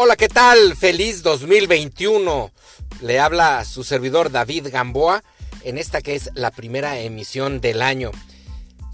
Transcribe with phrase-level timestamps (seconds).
[0.00, 0.76] Hola, ¿qué tal?
[0.76, 2.52] Feliz 2021.
[3.00, 5.24] Le habla su servidor David Gamboa
[5.64, 8.12] en esta que es la primera emisión del año.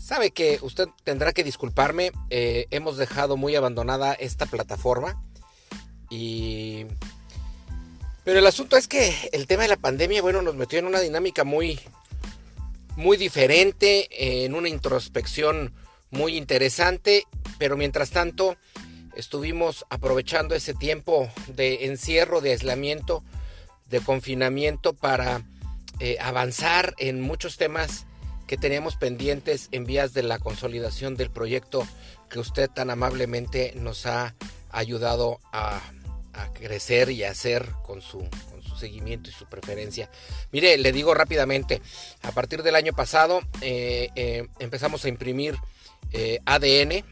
[0.01, 5.23] Sabe que usted tendrá que disculparme, eh, hemos dejado muy abandonada esta plataforma
[6.09, 6.87] y...
[8.25, 11.01] Pero el asunto es que el tema de la pandemia, bueno, nos metió en una
[11.01, 11.79] dinámica muy,
[12.97, 14.09] muy diferente,
[14.45, 15.75] en una introspección
[16.11, 17.25] muy interesante,
[17.59, 18.57] pero mientras tanto
[19.17, 23.23] estuvimos aprovechando ese tiempo de encierro, de aislamiento,
[23.89, 25.43] de confinamiento para
[26.01, 28.07] eh, avanzar en muchos temas
[28.47, 31.87] que teníamos pendientes en vías de la consolidación del proyecto
[32.29, 34.35] que usted tan amablemente nos ha
[34.71, 35.81] ayudado a,
[36.53, 38.19] crecer y hacer con su,
[38.51, 40.11] con su, seguimiento y su preferencia.
[40.51, 41.81] Mire, le digo rápidamente,
[42.23, 45.57] a partir del año pasado eh, eh, empezamos a imprimir
[46.45, 47.05] ADN,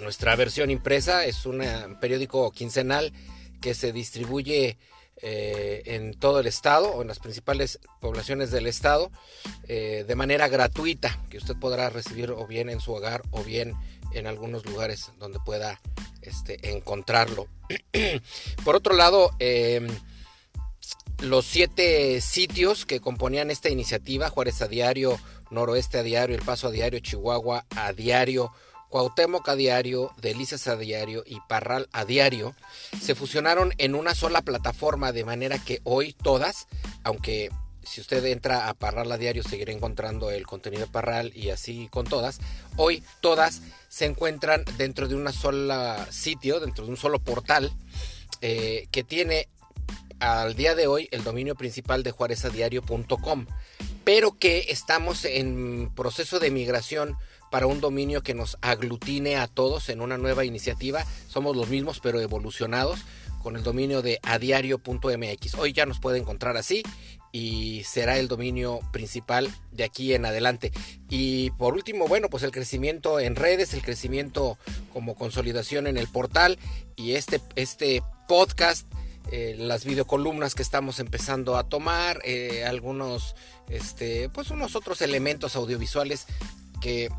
[0.00, 1.62] nuestra versión impresa es un
[2.00, 3.12] periódico quincenal
[3.60, 4.78] que se distribuye
[5.22, 9.10] eh, en todo el estado o en las principales poblaciones del estado
[9.68, 13.74] eh, de manera gratuita que usted podrá recibir o bien en su hogar o bien
[14.12, 15.78] en algunos lugares donde pueda
[16.22, 17.48] este, encontrarlo.
[18.64, 19.88] Por otro lado, em,
[21.18, 26.68] los siete sitios que componían esta iniciativa, Juárez a Diario, Noroeste a Diario, El Paso
[26.68, 28.52] a Diario, Chihuahua a Diario,
[28.90, 32.54] Cuauhtémoc a diario, Delicias a diario y Parral a diario
[33.00, 36.66] se fusionaron en una sola plataforma de manera que hoy todas,
[37.04, 37.50] aunque
[37.84, 41.88] si usted entra a Parral a diario seguirá encontrando el contenido de Parral y así
[41.88, 42.40] con todas,
[42.76, 47.72] hoy todas se encuentran dentro de una sola sitio, dentro de un solo portal
[48.40, 49.48] eh, que tiene
[50.18, 53.46] al día de hoy el dominio principal de juarezadiario.com,
[54.04, 57.16] pero que estamos en proceso de migración
[57.50, 61.04] para un dominio que nos aglutine a todos en una nueva iniciativa.
[61.28, 63.00] Somos los mismos pero evolucionados
[63.42, 65.54] con el dominio de adiario.mx.
[65.54, 66.82] Hoy ya nos puede encontrar así
[67.32, 70.72] y será el dominio principal de aquí en adelante.
[71.08, 74.58] Y por último, bueno, pues el crecimiento en redes, el crecimiento
[74.92, 76.58] como consolidación en el portal
[76.96, 78.86] y este, este podcast.
[79.32, 83.36] Eh, las videocolumnas que estamos empezando a tomar, eh, algunos,
[83.68, 86.26] este, pues unos otros elementos audiovisuales
[86.80, 87.10] que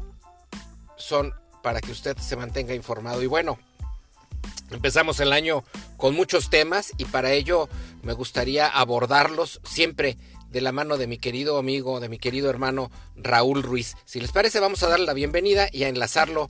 [1.02, 3.22] son para que usted se mantenga informado.
[3.22, 3.60] Y bueno,
[4.72, 5.64] empezamos el año
[5.98, 7.70] con muchos temas y para ello
[8.04, 10.18] me gustaría abordarlos siempre
[10.50, 13.96] de la mano de mi querido amigo, de mi querido hermano Raúl Ruiz.
[14.06, 16.50] Si les parece, vamos a darle la bienvenida y a enlazarlo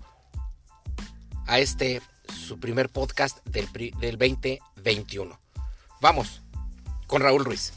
[1.46, 2.02] a este
[2.48, 5.40] su primer podcast del, del 2021.
[6.00, 6.42] Vamos
[7.08, 7.74] con Raúl Ruiz.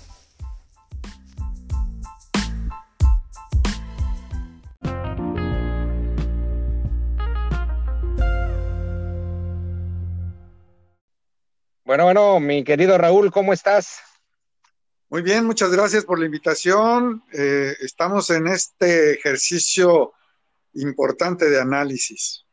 [11.95, 14.01] Bueno, bueno, mi querido Raúl, ¿cómo estás?
[15.11, 17.23] Muy bien, muchas gracias por la invitación.
[17.33, 20.13] Eh, estamos en este ejercicio
[20.73, 22.47] importante de análisis.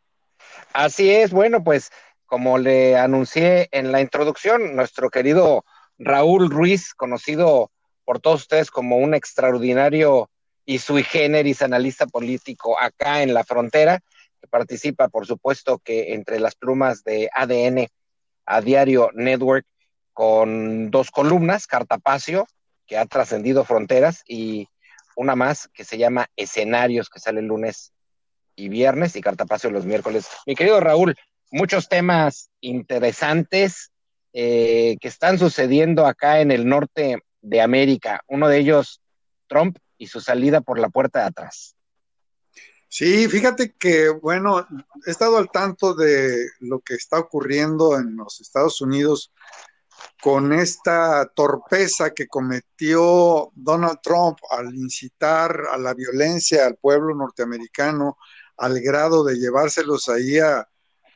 [0.73, 1.89] Así es, bueno, pues
[2.27, 5.65] como le anuncié en la introducción, nuestro querido
[5.97, 7.71] Raúl Ruiz, conocido
[8.05, 10.29] por todos ustedes como un extraordinario
[10.65, 14.01] y sui generis analista político acá en la frontera,
[14.39, 17.87] que participa, por supuesto, que entre las plumas de ADN
[18.51, 19.65] a Diario Network
[20.13, 22.45] con dos columnas, Cartapacio,
[22.85, 24.67] que ha trascendido fronteras, y
[25.15, 27.93] una más que se llama Escenarios, que sale el lunes
[28.55, 30.27] y viernes, y Cartapacio los miércoles.
[30.45, 31.15] Mi querido Raúl,
[31.49, 33.91] muchos temas interesantes
[34.33, 38.21] eh, que están sucediendo acá en el norte de América.
[38.27, 39.01] Uno de ellos,
[39.47, 41.75] Trump y su salida por la puerta de atrás.
[42.93, 44.67] Sí, fíjate que, bueno,
[45.07, 49.31] he estado al tanto de lo que está ocurriendo en los Estados Unidos
[50.21, 58.17] con esta torpeza que cometió Donald Trump al incitar a la violencia al pueblo norteamericano
[58.57, 60.67] al grado de llevárselos ahí a,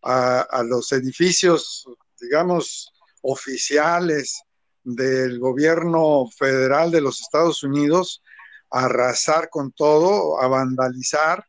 [0.01, 1.89] a los edificios,
[2.21, 4.43] digamos, oficiales
[4.81, 8.23] del gobierno federal de los Estados Unidos,
[8.71, 11.45] a arrasar con todo, a vandalizar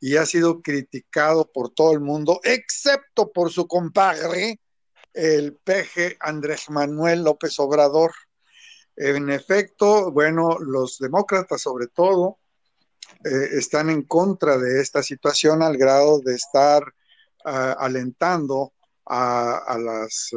[0.00, 4.60] y ha sido criticado por todo el mundo, excepto por su compadre,
[5.12, 8.12] el peje Andrés Manuel López Obrador.
[8.96, 12.38] En efecto, bueno, los demócratas sobre todo
[13.24, 16.82] eh, están en contra de esta situación al grado de estar
[17.44, 18.72] ah, alentando
[19.06, 20.36] a, las, eh,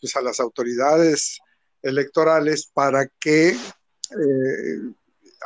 [0.00, 1.38] pues a las autoridades
[1.82, 3.56] electorales para que eh,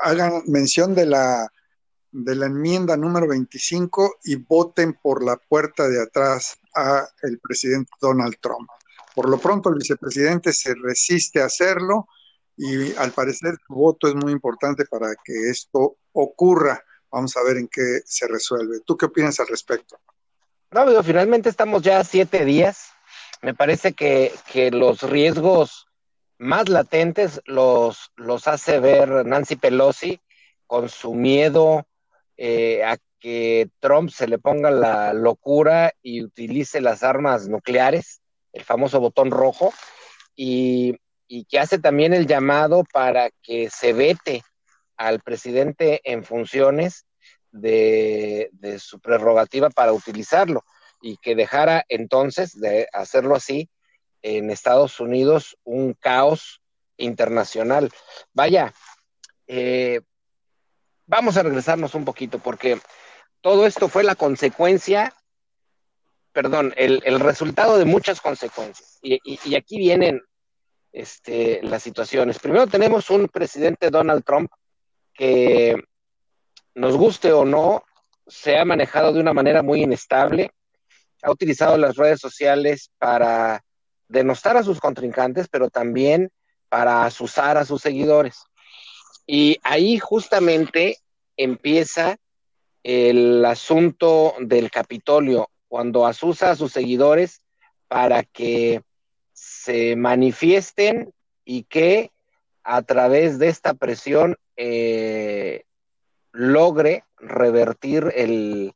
[0.02, 1.52] hagan mención de la
[2.14, 7.90] de la enmienda número 25 y voten por la puerta de atrás a el presidente
[8.00, 8.70] Donald Trump.
[9.16, 12.06] Por lo pronto el vicepresidente se resiste a hacerlo
[12.56, 16.84] y al parecer su voto es muy importante para que esto ocurra.
[17.10, 18.78] Vamos a ver en qué se resuelve.
[18.86, 19.98] ¿Tú qué opinas al respecto?
[20.70, 22.90] No, finalmente estamos ya siete días.
[23.42, 24.32] Me parece que,
[24.72, 25.88] los riesgos
[26.38, 30.20] más latentes los, los hace ver Nancy Pelosi
[30.68, 31.86] con su miedo
[32.36, 38.20] eh, a que Trump se le ponga la locura y utilice las armas nucleares,
[38.52, 39.72] el famoso botón rojo,
[40.36, 40.96] y,
[41.26, 44.42] y que hace también el llamado para que se vete
[44.96, 47.06] al presidente en funciones
[47.54, 50.64] de, su prerrogativa para utilizarlo
[51.00, 53.68] y que dejara entonces de hacerlo así
[54.22, 56.60] en Estados Unidos un caos
[56.96, 57.90] internacional.
[58.32, 58.72] Vaya,
[59.46, 60.00] eh,
[61.06, 62.80] vamos a regresarnos un poquito porque
[63.40, 65.14] todo esto fue la consecuencia,
[66.32, 68.98] perdón, el, resultado de muchas consecuencias.
[69.02, 70.22] Y, y aquí vienen
[70.94, 72.38] este, las situaciones.
[72.38, 74.50] Primero tenemos un presidente Donald Trump
[75.12, 75.76] que
[76.74, 77.84] nos guste o no,
[78.26, 80.50] se ha manejado de una manera muy inestable,
[81.22, 83.62] ha utilizado las redes sociales para
[84.08, 86.30] denostar a sus contrincantes, pero también
[86.68, 88.44] para asusar a sus seguidores.
[89.26, 90.98] Y ahí justamente
[91.36, 92.18] empieza
[92.82, 97.40] el asunto del Capitolio, cuando asusa a sus seguidores
[97.88, 98.82] para que
[99.32, 101.12] se manifiesten
[101.44, 102.10] y que
[102.62, 105.64] a través de esta presión eh,
[106.32, 108.74] logre revertir el,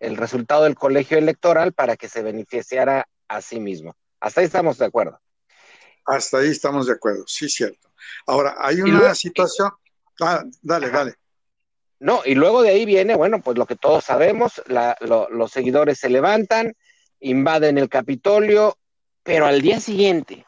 [0.00, 3.94] resultado del colegio electoral para que se beneficiara a sí mismo.
[4.20, 5.20] Hasta ahí estamos de acuerdo.
[6.08, 7.90] Hasta ahí estamos de acuerdo, sí, cierto.
[8.26, 9.70] Ahora, hay una situación.
[10.18, 11.14] Ah, dale, dale.
[12.00, 16.08] No, y luego de ahí viene, bueno, pues lo que todos sabemos, los seguidores se
[16.08, 16.74] levantan,
[17.20, 18.78] invaden el Capitolio,
[19.22, 20.46] pero al día siguiente,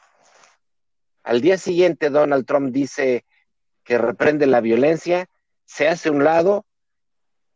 [1.23, 3.23] al día siguiente Donald Trump dice
[3.83, 5.27] que reprende la violencia,
[5.65, 6.65] se hace un lado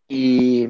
[0.08, 0.70] y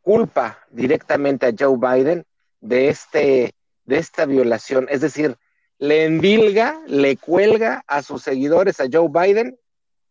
[0.00, 2.26] culpa directamente a Joe Biden
[2.60, 4.88] de, este, de esta violación.
[4.90, 5.38] Es decir,
[5.82, 9.58] le envilga, le cuelga a sus seguidores a Joe Biden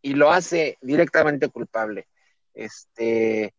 [0.02, 2.08] y lo hace directamente culpable.
[2.52, 3.54] Este,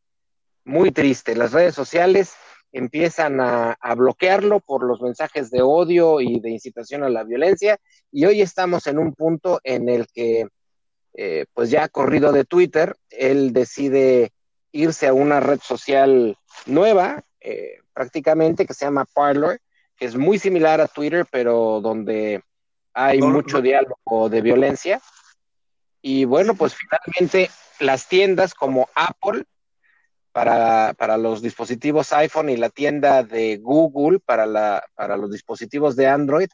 [0.64, 1.36] muy triste.
[1.36, 2.36] Las redes sociales
[2.72, 7.80] empiezan a, bloquearlo por los mensajes de odio y de incitación a la violencia.
[8.12, 10.46] Y hoy estamos en un punto en el que,
[11.16, 14.34] eh, pues ya corrido de Twitter, él decide
[14.72, 16.38] irse a una red social
[16.68, 19.60] nueva, eh, prácticamente, que se llama Parler,
[20.04, 22.44] es muy similar a Twitter, pero donde
[22.94, 25.02] hay mucho diálogo de violencia.
[26.02, 29.46] Y bueno, pues finalmente las tiendas como Apple
[30.34, 35.96] para, para, los dispositivos iPhone y la tienda de Google para, la, para los dispositivos
[35.96, 36.50] de Android,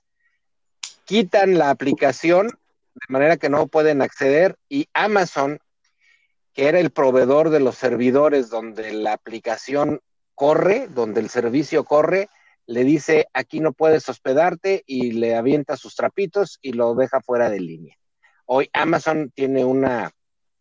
[1.06, 5.60] quitan la aplicación de manera que no pueden acceder y Amazon,
[6.54, 10.02] que era el proveedor de los servidores donde la aplicación
[10.36, 12.30] corre, donde el servicio corre,
[12.70, 17.50] le dice aquí no puedes hospedarte y le avienta sus trapitos y lo deja fuera
[17.50, 17.98] de línea.
[18.46, 20.12] Hoy Amazon tiene una,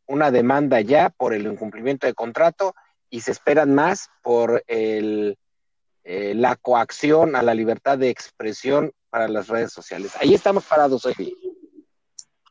[0.06, 2.74] una demanda ya por el incumplimiento de contrato
[3.10, 5.36] y se esperan más por el,
[6.02, 10.12] eh, la coacción a la libertad de expresión para las redes sociales.
[10.18, 11.36] Ahí estamos parados hoy.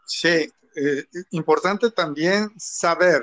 [0.06, 3.22] Sí, eh, importante también saber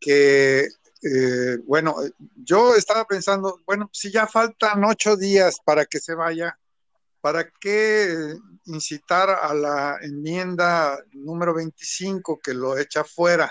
[0.00, 0.68] que,
[1.02, 1.96] eh, bueno,
[2.36, 6.58] yo estaba pensando, bueno, si ya faltan ocho días para que se vaya,
[7.20, 8.34] ¿para qué
[8.66, 13.50] incitar a la enmienda número 25 que lo echa fuera?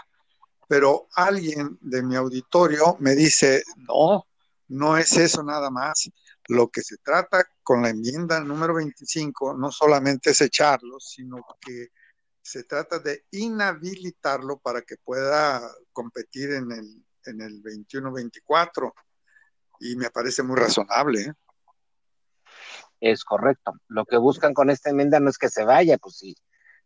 [0.67, 4.25] pero alguien de mi auditorio me dice, no,
[4.67, 6.09] no es eso nada más.
[6.49, 11.89] Lo que se trata con la enmienda número 25 no solamente es echarlo, sino que
[12.41, 15.61] se trata de inhabilitarlo para que pueda
[15.91, 18.93] competir en el, en el 21-24.
[19.79, 21.21] Y me parece muy razonable.
[21.21, 21.33] ¿eh?
[22.99, 23.73] Es correcto.
[23.87, 26.35] Lo que buscan con esta enmienda no es que se vaya, pues sí.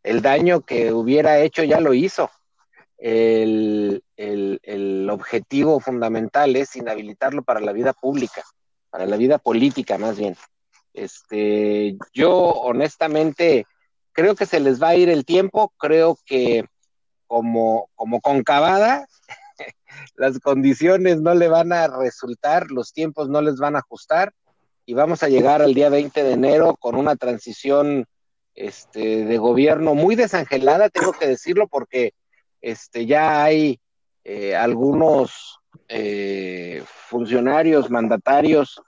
[0.04, 2.30] El daño que hubiera hecho ya lo hizo
[3.02, 8.44] el, el, objetivo fundamental es inhabilitarlo para la vida pública,
[8.92, 10.38] para la vida política más bien.
[10.94, 13.66] Este, yo honestamente
[14.12, 16.66] creo que se les va a ir el tiempo, creo que
[17.26, 19.08] como, como concavada,
[20.16, 24.34] las condiciones no le van a resultar, los tiempos no les van a ajustar
[24.86, 28.06] y vamos a llegar al día 20 de enero con una transición
[28.56, 32.14] este, de gobierno muy desangelada, tengo que decirlo, porque
[32.62, 33.80] este, ya hay
[34.24, 38.82] eh, algunos eh, funcionarios, mandatarios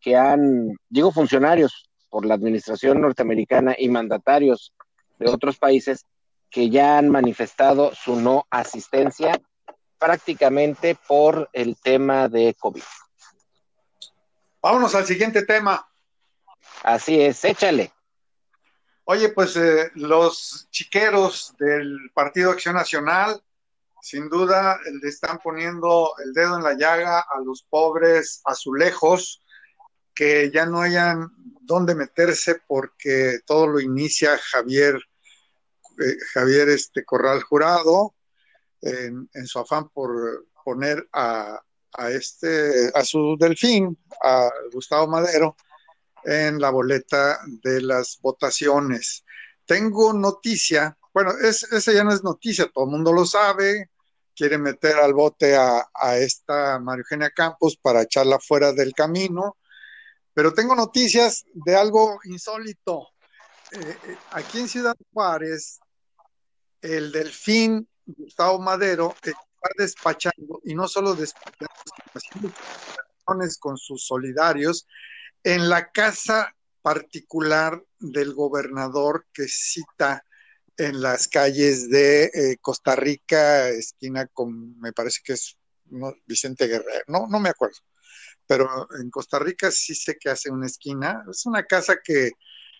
[0.00, 4.74] que han, digo funcionarios, por la administración norteamericana y mandatarios
[5.18, 6.04] de otros países
[6.50, 9.40] que ya han manifestado su no asistencia
[10.02, 12.82] prácticamente por el tema de COVID.
[14.60, 15.88] Vámonos al siguiente tema.
[16.82, 17.92] Así es, échale.
[19.04, 23.40] Oye, pues eh, los chiqueros del Partido Acción Nacional,
[24.00, 29.40] sin duda, le están poniendo el dedo en la llaga a los pobres azulejos
[30.12, 31.30] que ya no hayan
[31.60, 38.16] dónde meterse porque todo lo inicia Javier, eh, Javier este, Corral Jurado
[38.82, 41.60] en, su afán por poner a,
[41.92, 45.56] a, este, a su delfín, a Gustavo Madero,
[46.24, 49.24] en la boleta de las votaciones.
[49.64, 53.90] Tengo noticia, bueno, es, esa ya no es noticia, todo el mundo lo sabe,
[54.34, 59.58] quiere meter al bote a, a esta María Eugenia Campos para echarla fuera del camino,
[60.34, 63.08] pero tengo noticias de algo insólito.
[63.72, 65.80] Eh, eh, aquí en Ciudad Juárez,
[66.80, 72.52] el delfín Gustavo Madero está despachando, y no solo despachando, sino haciendo
[73.60, 74.86] con sus solidarios
[75.44, 80.24] en la casa particular del gobernador que cita
[80.76, 85.56] en las calles de eh, Costa Rica, esquina con, me parece que es
[86.26, 87.78] Vicente Guerrero, no, no me acuerdo,
[88.46, 92.32] pero en Costa Rica sí sé que hace una esquina, es una casa que...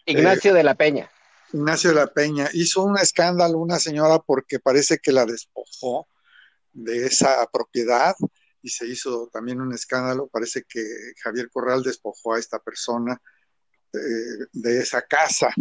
[0.06, 1.10] Ignacio de la Peña.
[1.52, 6.08] Ignacio de la Peña hizo un escándalo una señora porque parece que la despojó
[6.72, 8.14] de esa propiedad
[8.62, 10.28] y se hizo también un escándalo.
[10.28, 10.82] Parece que
[11.22, 13.20] Javier Corral despojó a esta persona
[13.92, 15.52] eh, de, esa casa.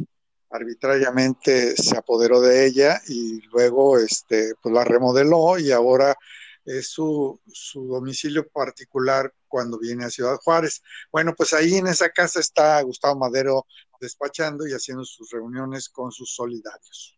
[0.49, 6.15] Arbitrariamente se apoderó de ella y luego este, pues la remodeló y ahora
[6.63, 10.81] es su, su domicilio particular cuando viene a Ciudad Juárez.
[11.11, 13.65] Bueno, pues ahí en esa casa está Gustavo Madero
[14.01, 17.17] despachando y haciendo sus reuniones con sus solidarios.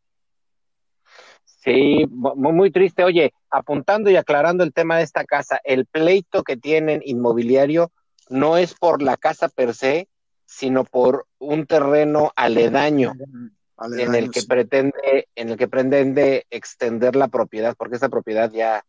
[1.64, 3.06] Sí, muy triste.
[3.06, 7.92] Oye, apuntando y aclarando el tema de esta casa, el pleito que tienen inmobiliario
[8.30, 10.10] no es por la casa per se,
[10.46, 13.14] sino por un terreno aledaño,
[13.98, 18.84] en el que pretende, en el que pretende extender la propiedad, porque esa propiedad ya,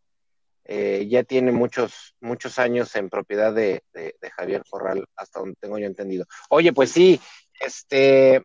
[0.65, 5.77] eh, ya tiene muchos, muchos años en propiedad de, de, Javier Corral, hasta donde tengo
[5.77, 6.25] yo entendido.
[6.49, 7.21] Oye, pues sí,
[7.59, 8.43] este,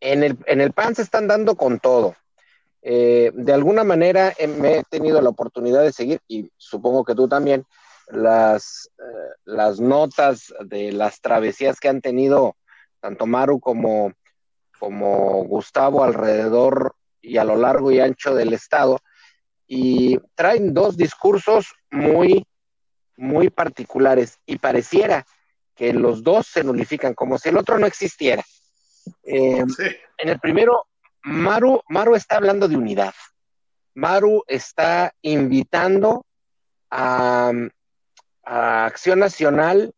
[0.00, 2.14] en el, en el PAN se están dando con todo.
[2.82, 7.14] Eh, de alguna manera eh, me he tenido la oportunidad de seguir, y supongo que
[7.14, 7.64] tú también,
[8.08, 12.56] las, eh, las notas de las travesías que han tenido
[13.00, 14.12] tanto Maru como,
[14.78, 19.00] como Gustavo alrededor y a lo largo y ancho del estado,
[19.66, 22.46] y traen dos discursos muy,
[23.16, 25.26] muy particulares, y pareciera
[25.76, 28.42] que los dos se nulifican, como si el otro no existiera.
[29.22, 29.68] En
[30.18, 30.86] el primero,
[31.22, 33.14] Maru, Maru está hablando de unidad.
[33.94, 36.24] Maru está invitando
[36.90, 37.52] a,
[38.48, 39.92] Acción Nacional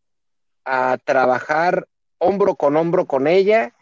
[0.64, 3.74] a trabajar hombro con hombro con ella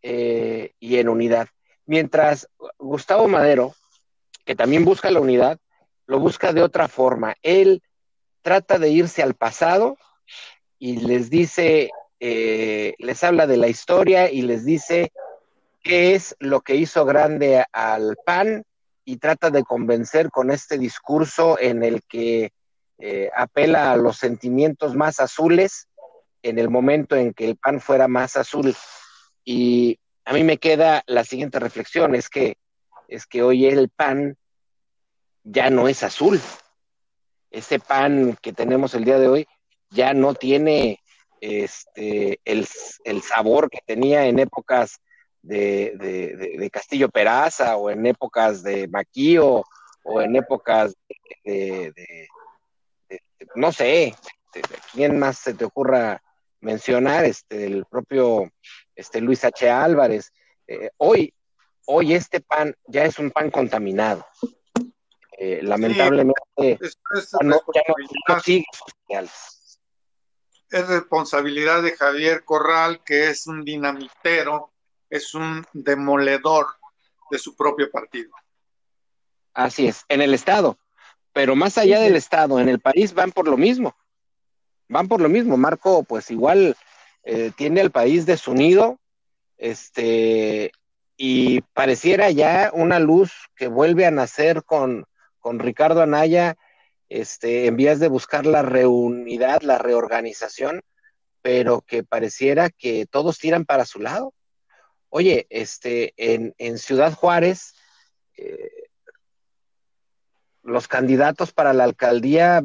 [0.00, 1.48] eh, y en unidad.
[1.84, 3.74] Mientras Gustavo Madero,
[4.46, 5.58] que también busca la unidad,
[6.06, 7.34] lo busca de otra forma.
[7.42, 7.82] Él
[8.40, 9.98] trata de irse al pasado
[10.78, 11.90] y les dice,
[12.20, 15.12] eh, les habla de la historia y les dice
[15.82, 18.64] qué es lo que hizo grande al PAN
[19.04, 22.52] y trata de convencer con este discurso en el que
[22.98, 25.88] eh, apela a los sentimientos más azules
[26.42, 28.74] en el momento en que el PAN fuera más azul.
[29.44, 32.56] Y a mí me queda la siguiente reflexión, es que,
[33.08, 34.36] es que hoy el PAN
[35.42, 36.40] ya no es azul.
[37.50, 39.46] Ese PAN que tenemos el día de hoy
[39.94, 41.00] ya no tiene
[41.40, 42.66] este, el,
[43.04, 45.00] el sabor que tenía en épocas
[45.42, 49.64] de, Castillo Peraza o en épocas de Maquío
[50.04, 50.94] o en épocas
[51.44, 51.92] de,
[53.54, 54.14] no sé,
[54.92, 56.22] quién más se te ocurra
[56.60, 58.50] mencionar, este, el propio
[58.94, 59.68] este, Luis H.
[59.70, 60.32] Álvarez.
[60.66, 61.34] Eh, hoy,
[61.86, 64.26] hoy este pan ya es un pan contaminado.
[65.36, 66.98] Eh, lamentablemente es,
[67.42, 67.60] no,
[70.74, 74.72] Es responsabilidad de Javier Corral, que es un dinamitero
[75.14, 76.66] es un demoledor
[77.30, 78.32] de su propio partido.
[79.52, 80.76] Así es, en el Estado,
[81.32, 83.94] pero más allá del Estado, en el país van por lo mismo,
[84.88, 85.56] van por lo mismo.
[85.56, 86.76] Marco, pues igual
[87.22, 88.98] eh, tiene al país desunido,
[89.56, 90.72] este,
[91.16, 95.06] y pareciera ya una luz que vuelve a nacer con,
[95.38, 96.56] con Ricardo Anaya,
[97.08, 100.82] este, en vías de buscar la reunidad, la reorganización,
[101.42, 104.32] pero que pareciera que todos tiran para su lado.
[105.10, 107.74] Oye, este, en, en Ciudad Juárez,
[108.36, 108.88] eh,
[110.62, 112.62] los candidatos para la alcaldía,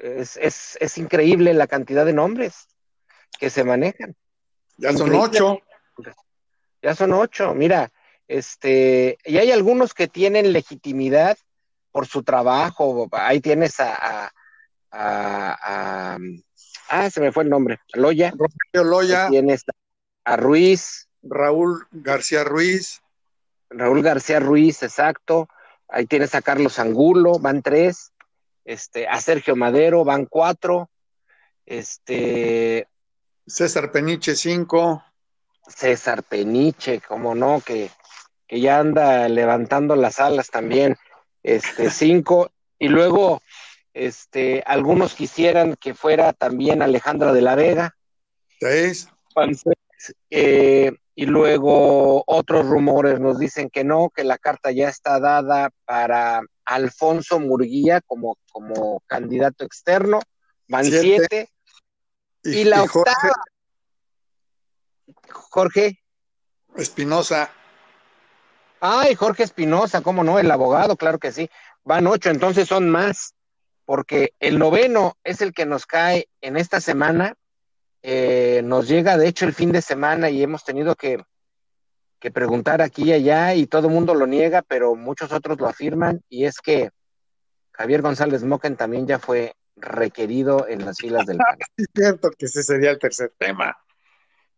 [0.00, 2.68] es, es, es, increíble la cantidad de nombres
[3.38, 4.16] que se manejan.
[4.76, 5.60] Ya son ocho.
[6.80, 7.92] Ya son ocho, mira,
[8.28, 11.36] este, y hay algunos que tienen legitimidad
[11.98, 13.08] por su trabajo.
[13.10, 14.32] Ahí tienes a, a,
[14.92, 16.18] a, a
[16.90, 17.80] Ah, se me fue el nombre.
[17.92, 18.32] Loya.
[18.72, 19.26] Loya.
[19.28, 19.64] Tienes
[20.22, 21.08] a Ruiz.
[21.22, 23.02] Raúl García Ruiz.
[23.68, 25.48] Raúl García Ruiz, exacto.
[25.88, 28.12] Ahí tienes a Carlos Angulo, van tres.
[28.64, 30.90] Este, a Sergio Madero, van cuatro.
[31.66, 32.86] Este.
[33.44, 35.02] César Peniche, cinco.
[35.66, 37.90] César Peniche, como no, que,
[38.46, 40.96] que ya anda levantando las alas también.
[41.48, 42.50] Este, cinco.
[42.78, 43.40] y luego
[43.94, 47.96] este, algunos quisieran que fuera también Alejandra de la Vega.
[48.60, 49.08] Seis.
[50.30, 55.70] Eh, y luego otros rumores nos dicen que no, que la carta ya está dada
[55.84, 60.20] para Alfonso Murguía como, como candidato externo.
[60.68, 61.48] Van siete.
[62.44, 63.32] Y, la octava.
[65.30, 65.98] Jorge.
[66.76, 67.50] Espinosa.
[68.80, 70.38] Ay, Jorge Espinosa, ¿cómo no?
[70.38, 71.50] El abogado, claro que sí.
[71.84, 73.34] Van ocho, entonces son más
[73.88, 77.36] porque el noveno es el que nos cae en esta semana,
[78.02, 81.24] eh, nos llega de hecho el fin de semana y hemos tenido que,
[82.20, 85.66] que preguntar aquí y allá y todo el mundo lo niega, pero muchos otros lo
[85.68, 86.90] afirman y es que
[87.72, 91.56] Javier González Moquen también ya fue requerido en las filas del PAN.
[91.78, 93.74] Es cierto que ese sería el tercer tema.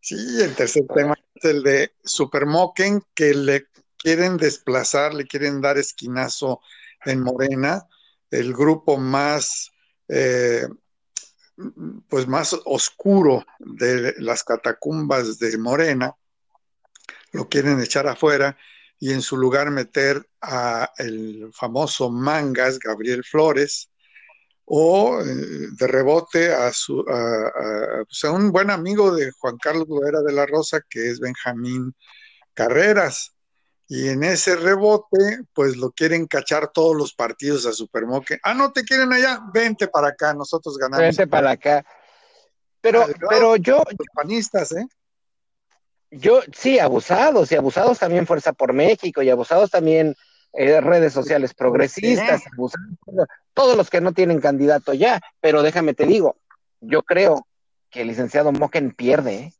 [0.00, 3.66] Sí, el tercer tema es el de Supermoquen, que le
[4.02, 6.60] quieren desplazar, le quieren dar esquinazo
[7.04, 7.86] en Morena
[8.30, 9.70] el grupo más,
[10.08, 10.66] eh,
[12.08, 16.14] pues más oscuro de las catacumbas de Morena,
[17.32, 18.56] lo quieren echar afuera
[18.98, 23.90] y en su lugar meter a el famoso Mangas, Gabriel Flores,
[24.64, 25.24] o eh,
[25.72, 30.46] de rebote a, su, pues, a, un buen amigo de Juan Carlos Loera de la
[30.46, 31.94] Rosa, que es Benjamín
[32.54, 33.34] Carreras.
[33.92, 38.38] Y en ese rebote, pues lo quieren cachar todos los partidos a Supermoque.
[38.44, 41.04] Ah, no te quieren allá, vente para acá, nosotros ganamos.
[41.04, 41.84] Vente para acá.
[42.80, 43.78] Pero, pero yo.
[43.78, 44.86] Los panistas, ¿eh?
[46.12, 50.14] Yo, sí, abusados, y abusados también Fuerza por México, y abusados también
[50.52, 52.44] eh, redes sociales progresistas,
[53.54, 55.20] todos los que no tienen candidato ya.
[55.40, 56.36] Pero déjame te digo,
[56.80, 57.44] yo creo
[57.90, 59.54] que el licenciado Moken pierde, ¿eh?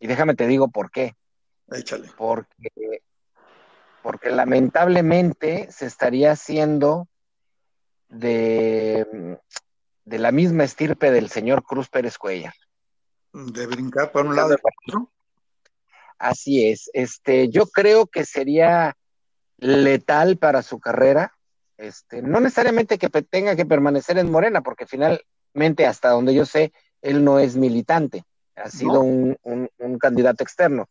[0.00, 1.14] Y déjame te digo por qué
[1.70, 2.08] Échale.
[2.16, 3.02] Porque,
[4.02, 7.08] porque lamentablemente se estaría haciendo
[8.08, 9.38] de,
[10.04, 12.54] de la misma estirpe del señor Cruz Pérez Cuellar.
[13.32, 15.12] De brincar por un lado y por otro.
[16.18, 16.90] Así es.
[16.94, 18.96] Este, yo creo que sería
[19.58, 21.32] letal para su carrera.
[21.76, 26.72] Este, no necesariamente que tenga que permanecer en Morena, porque finalmente, hasta donde yo sé,
[27.02, 28.24] él no es militante,
[28.56, 30.88] ha sido un, un, candidato externo.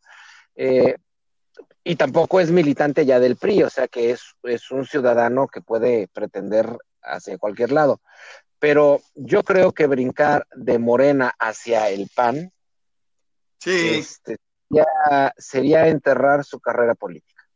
[0.58, 0.96] Eh,
[1.84, 5.62] y tampoco es militante ya del PRI, o sea que es, es un ciudadano que
[5.62, 8.02] puede pretender hacia cualquier lado.
[8.60, 12.52] Pero yo creo que brincar de Morena hacia el PAN
[13.60, 13.90] sí.
[14.00, 14.38] Este,
[14.70, 17.48] ya sería enterrar su carrera política.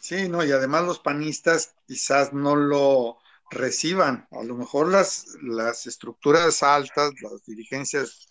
[0.00, 3.18] Sí, no, y además los panistas quizás no lo
[3.50, 4.26] reciban.
[4.30, 8.28] A lo mejor las, las estructuras altas, las dirigencias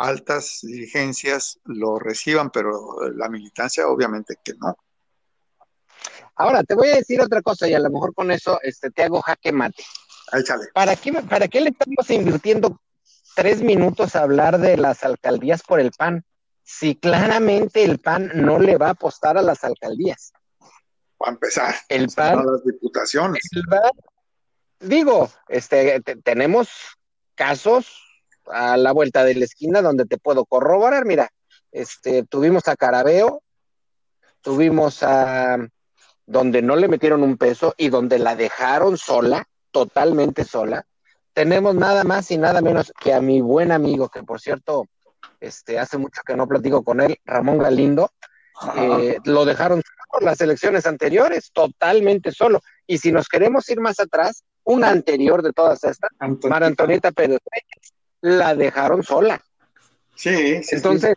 [0.00, 4.76] altas dirigencias lo reciban, pero la militancia obviamente que no.
[6.36, 9.02] Ahora, te voy a decir otra cosa y a lo mejor con eso este, te
[9.02, 9.84] hago jaque mate.
[10.32, 10.68] Échale.
[10.72, 12.80] ¿Para qué, ¿Para qué le estamos invirtiendo
[13.34, 16.24] tres minutos a hablar de las alcaldías por el PAN?
[16.62, 20.32] Si claramente el PAN no le va a apostar a las alcaldías.
[21.18, 23.42] Para empezar, el PAN, a las diputaciones.
[24.78, 26.70] digo, este, tenemos
[27.34, 28.09] casos
[28.46, 31.04] a la vuelta de la esquina donde te puedo corroborar.
[31.04, 31.30] Mira,
[31.72, 33.42] este, tuvimos a Carabeo,
[34.40, 35.58] tuvimos a
[36.26, 40.86] donde no le metieron un peso y donde la dejaron sola, totalmente sola.
[41.32, 44.86] Tenemos nada más y nada menos que a mi buen amigo, que por cierto,
[45.40, 48.12] este, hace mucho que no platico con él, Ramón Galindo,
[48.76, 52.60] eh, lo dejaron solo las elecciones anteriores, totalmente solo.
[52.86, 56.10] Y si nos queremos ir más atrás, una anterior de todas estas,
[56.48, 57.38] Mara Antonieta Pérez
[58.20, 59.42] la dejaron sola.
[60.14, 61.16] Sí, Entonces,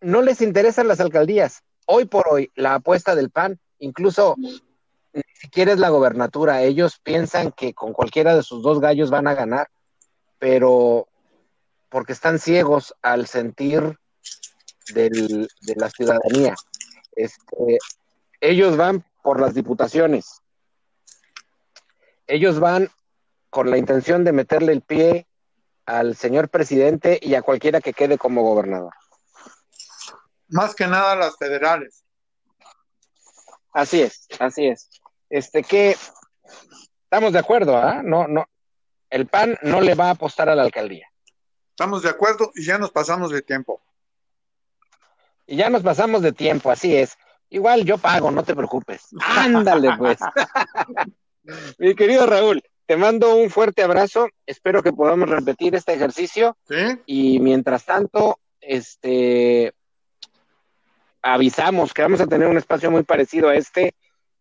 [0.00, 1.62] no les interesan las alcaldías.
[1.86, 6.62] Hoy por hoy, la apuesta del PAN, incluso ni siquiera es la gobernatura.
[6.62, 9.68] Ellos piensan que con cualquiera de sus dos gallos van a ganar,
[10.38, 11.08] pero
[11.88, 13.98] porque están ciegos al sentir
[14.92, 16.54] de la ciudadanía.
[17.12, 17.78] Este,
[18.40, 20.42] ellos van por las diputaciones.
[22.26, 22.90] Ellos van
[23.50, 25.26] con la intención de meterle el pie
[25.86, 28.92] al señor presidente y a cualquiera que quede como gobernador.
[30.48, 32.04] Más que nada las federales.
[33.72, 34.90] Así es, así es.
[35.30, 35.96] Este que
[37.04, 38.02] estamos de acuerdo, ¿ah?
[38.02, 38.46] No, no.
[39.10, 41.08] El PAN no le va a apostar a la alcaldía.
[41.70, 43.82] Estamos de acuerdo y ya nos pasamos de tiempo.
[45.46, 47.16] Y ya nos pasamos de tiempo, así es.
[47.50, 49.08] Igual yo pago, no te preocupes.
[49.20, 50.18] Ándale, pues.
[51.78, 54.28] Mi querido Raúl, te mando un fuerte abrazo.
[54.46, 56.56] Espero que podamos repetir este ejercicio.
[56.68, 57.00] ¿Sí?
[57.06, 59.74] Y mientras tanto, este
[61.22, 63.94] avisamos que vamos a tener un espacio muy parecido a este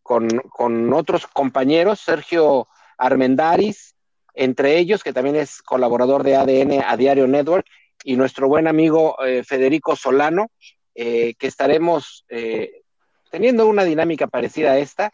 [0.04, 3.96] con, con otros compañeros, Sergio Armendaris,
[4.36, 7.66] entre ellos, que también es colaborador de ADN a Diario Network,
[8.04, 10.52] y nuestro buen amigo eh, Federico Solano,
[10.94, 12.84] eh, que estaremos eh,
[13.32, 15.12] teniendo una dinámica parecida a esta,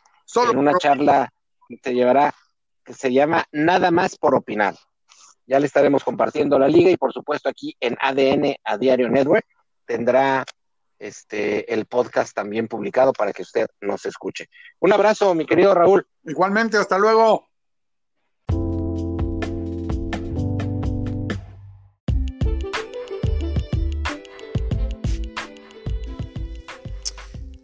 [0.52, 1.32] en una charla
[1.70, 2.34] que se llevará,
[2.91, 4.75] que se llama Nada más por opinar.
[5.45, 9.45] Ya le estaremos compartiendo la liga y por supuesto aquí en ADN a Diario Network
[9.86, 10.45] tendrá
[10.99, 14.47] este el podcast también publicado para que usted nos escuche.
[14.80, 16.06] Un abrazo, mi querido Raúl.
[16.23, 17.47] Igualmente, hasta luego.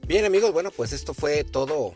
[0.07, 1.95] Bien amigos, bueno, pues esto fue todo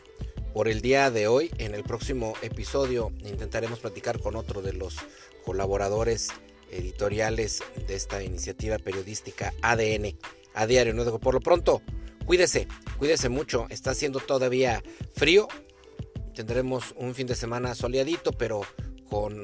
[0.53, 1.51] por el día de hoy.
[1.57, 4.97] En el próximo episodio intentaremos platicar con otro de los
[5.45, 6.29] colaboradores
[6.71, 10.17] editoriales de esta iniciativa periodística ADN
[10.53, 10.93] a diario.
[10.93, 11.19] ¿no?
[11.19, 11.81] Por lo pronto,
[12.25, 13.67] cuídese, cuídese mucho.
[13.69, 14.81] Está haciendo todavía
[15.15, 15.47] frío.
[16.33, 18.61] Tendremos un fin de semana soleadito, pero
[19.09, 19.43] con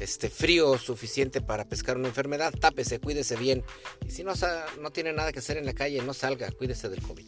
[0.00, 2.52] este frío suficiente para pescar una enfermedad.
[2.52, 3.64] Tápese, cuídese bien.
[4.06, 4.32] Y si no,
[4.80, 7.26] no tiene nada que hacer en la calle, no salga, cuídese del COVID.